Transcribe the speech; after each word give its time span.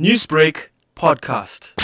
Newsbreak 0.00 0.70
podcast. 0.96 1.74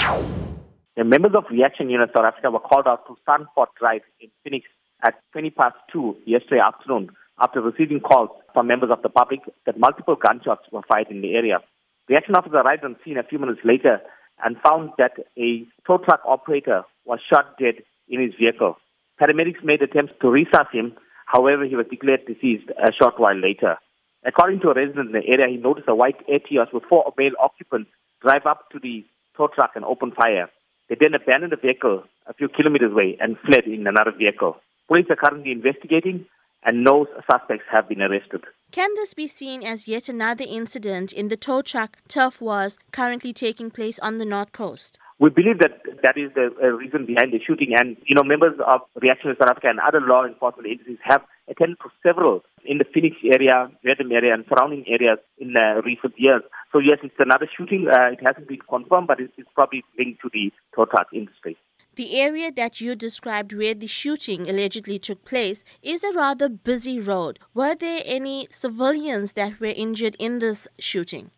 The 0.96 1.04
members 1.04 1.30
of 1.36 1.44
Reaction 1.48 1.88
Unit 1.88 2.10
South 2.12 2.26
Africa 2.26 2.50
were 2.50 2.58
called 2.58 2.88
out 2.88 3.06
to 3.06 3.14
Sunford 3.24 3.68
Drive 3.78 4.02
in 4.18 4.28
Phoenix 4.42 4.66
at 5.06 5.14
20 5.30 5.50
past 5.50 5.76
2 5.92 6.16
yesterday 6.26 6.60
afternoon 6.60 7.10
after 7.40 7.60
receiving 7.60 8.00
calls 8.00 8.30
from 8.52 8.66
members 8.66 8.90
of 8.90 9.00
the 9.02 9.08
public 9.08 9.38
that 9.64 9.78
multiple 9.78 10.16
gunshots 10.16 10.66
were 10.72 10.82
fired 10.88 11.06
in 11.08 11.20
the 11.20 11.36
area. 11.36 11.60
Reaction 12.08 12.34
officers 12.34 12.56
arrived 12.64 12.82
on 12.82 12.96
scene 13.04 13.16
a 13.16 13.22
few 13.22 13.38
minutes 13.38 13.60
later 13.62 14.00
and 14.44 14.56
found 14.60 14.90
that 14.98 15.12
a 15.38 15.64
tow 15.86 15.98
truck 15.98 16.20
operator 16.26 16.82
was 17.04 17.20
shot 17.32 17.56
dead 17.60 17.76
in 18.08 18.20
his 18.20 18.34
vehicle. 18.34 18.74
Paramedics 19.22 19.62
made 19.62 19.82
attempts 19.82 20.14
to 20.20 20.28
resuscitate 20.28 20.74
him, 20.74 20.92
however, 21.26 21.64
he 21.64 21.76
was 21.76 21.86
declared 21.88 22.26
deceased 22.26 22.70
a 22.70 22.90
short 22.92 23.20
while 23.20 23.38
later. 23.38 23.76
According 24.24 24.60
to 24.60 24.70
a 24.70 24.74
resident 24.74 25.08
in 25.08 25.12
the 25.12 25.26
area, 25.26 25.48
he 25.48 25.56
noticed 25.56 25.88
a 25.88 25.94
white 25.94 26.26
Etios 26.28 26.72
with 26.72 26.84
four 26.88 27.12
male 27.16 27.32
occupants 27.40 27.90
drive 28.20 28.46
up 28.46 28.70
to 28.70 28.78
the 28.78 29.04
tow 29.36 29.48
truck 29.48 29.72
and 29.74 29.84
open 29.84 30.12
fire. 30.12 30.50
They 30.88 30.96
then 31.00 31.14
abandoned 31.14 31.52
the 31.52 31.56
vehicle 31.56 32.04
a 32.26 32.34
few 32.34 32.48
kilometers 32.48 32.92
away 32.92 33.16
and 33.20 33.38
fled 33.46 33.64
in 33.64 33.86
another 33.86 34.12
vehicle. 34.16 34.56
Police 34.88 35.06
are 35.08 35.16
currently 35.16 35.52
investigating 35.52 36.26
and 36.64 36.84
no 36.84 37.06
suspects 37.30 37.64
have 37.70 37.88
been 37.88 38.02
arrested. 38.02 38.42
Can 38.72 38.90
this 38.94 39.14
be 39.14 39.26
seen 39.26 39.62
as 39.62 39.88
yet 39.88 40.08
another 40.08 40.44
incident 40.46 41.12
in 41.12 41.28
the 41.28 41.36
tow 41.36 41.62
truck 41.62 41.96
turf 42.08 42.40
wars 42.40 42.78
currently 42.92 43.32
taking 43.32 43.70
place 43.70 43.98
on 44.00 44.18
the 44.18 44.24
North 44.26 44.52
Coast? 44.52 44.98
We 45.20 45.28
believe 45.28 45.58
that 45.58 45.84
that 46.02 46.16
is 46.16 46.32
the 46.34 46.48
reason 46.72 47.04
behind 47.04 47.34
the 47.34 47.40
shooting. 47.46 47.74
And, 47.76 47.98
you 48.06 48.14
know, 48.14 48.24
members 48.24 48.58
of 48.66 48.80
Reaction 49.00 49.36
South 49.38 49.50
Africa 49.50 49.68
and 49.68 49.78
other 49.78 50.00
law 50.00 50.24
enforcement 50.24 50.66
agencies 50.66 50.96
have 51.04 51.20
attended 51.46 51.76
to 51.82 51.90
several 52.02 52.40
in 52.64 52.78
the 52.78 52.86
Phoenix 52.92 53.16
area, 53.22 53.68
Redham 53.84 54.10
area, 54.12 54.32
and 54.32 54.46
surrounding 54.48 54.84
areas 54.88 55.18
in 55.36 55.54
uh, 55.58 55.82
recent 55.84 56.14
years. 56.16 56.40
So, 56.72 56.78
yes, 56.78 56.98
it's 57.02 57.14
another 57.18 57.46
shooting. 57.54 57.86
Uh, 57.86 58.12
it 58.12 58.20
hasn't 58.24 58.48
been 58.48 58.60
confirmed, 58.66 59.08
but 59.08 59.20
it's, 59.20 59.34
it's 59.36 59.50
probably 59.54 59.84
linked 59.98 60.22
to 60.22 60.30
the 60.32 60.50
truck 60.72 61.08
industry. 61.12 61.58
The 61.96 62.18
area 62.18 62.50
that 62.52 62.80
you 62.80 62.94
described 62.94 63.52
where 63.52 63.74
the 63.74 63.88
shooting 63.88 64.48
allegedly 64.48 64.98
took 64.98 65.26
place 65.26 65.64
is 65.82 66.02
a 66.02 66.14
rather 66.14 66.48
busy 66.48 66.98
road. 66.98 67.40
Were 67.52 67.74
there 67.74 68.00
any 68.06 68.48
civilians 68.50 69.32
that 69.32 69.60
were 69.60 69.66
injured 69.66 70.16
in 70.18 70.38
this 70.38 70.66
shooting? 70.78 71.30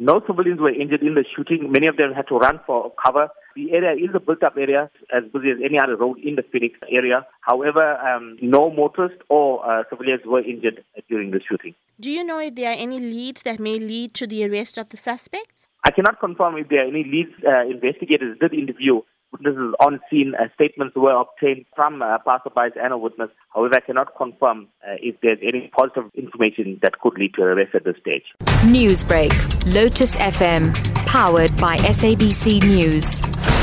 No 0.00 0.20
civilians 0.28 0.60
were 0.60 0.70
injured 0.70 1.02
in 1.02 1.14
the 1.14 1.24
shooting. 1.34 1.72
Many 1.72 1.88
of 1.88 1.96
them 1.96 2.12
had 2.14 2.28
to 2.28 2.36
run 2.36 2.60
for 2.64 2.92
cover. 3.04 3.28
The 3.56 3.72
area 3.72 3.92
is 3.96 4.14
a 4.14 4.20
built-up 4.20 4.54
area, 4.56 4.88
as 5.12 5.24
busy 5.32 5.50
as 5.50 5.58
any 5.64 5.76
other 5.76 5.96
road 5.96 6.18
in 6.22 6.36
the 6.36 6.44
Phoenix 6.52 6.78
area. 6.88 7.26
However, 7.40 7.96
um, 7.96 8.38
no 8.40 8.70
motorists 8.70 9.18
or 9.28 9.68
uh, 9.68 9.82
civilians 9.90 10.22
were 10.24 10.40
injured 10.40 10.84
during 11.08 11.32
the 11.32 11.40
shooting. 11.48 11.74
Do 11.98 12.12
you 12.12 12.22
know 12.22 12.38
if 12.38 12.54
there 12.54 12.70
are 12.70 12.78
any 12.78 13.00
leads 13.00 13.42
that 13.42 13.58
may 13.58 13.80
lead 13.80 14.14
to 14.14 14.28
the 14.28 14.44
arrest 14.44 14.78
of 14.78 14.90
the 14.90 14.96
suspects? 14.96 15.66
I 15.84 15.90
cannot 15.90 16.20
confirm 16.20 16.56
if 16.58 16.68
there 16.68 16.84
are 16.84 16.88
any 16.88 17.02
leads. 17.02 17.32
Uh, 17.44 17.66
investigators 17.66 18.38
did 18.40 18.54
interview 18.54 19.00
witnesses 19.38 19.74
on 19.80 20.00
scene. 20.10 20.34
Uh, 20.34 20.48
statements 20.54 20.96
were 20.96 21.14
obtained 21.14 21.64
from 21.74 22.02
uh, 22.02 22.18
passerbys 22.26 22.72
and 22.80 22.92
a 22.92 22.98
witness. 22.98 23.30
However, 23.54 23.76
I 23.76 23.80
cannot 23.80 24.16
confirm 24.16 24.68
uh, 24.86 24.94
if 25.00 25.16
there's 25.22 25.38
any 25.42 25.70
positive 25.76 26.10
information 26.14 26.78
that 26.82 27.00
could 27.00 27.18
lead 27.18 27.34
to 27.34 27.42
arrest 27.42 27.74
at 27.74 27.84
this 27.84 27.96
stage. 28.00 28.24
Newsbreak, 28.62 29.32
Lotus 29.72 30.16
FM, 30.16 30.74
powered 31.06 31.56
by 31.56 31.76
SABC 31.78 32.62
News. 32.62 33.57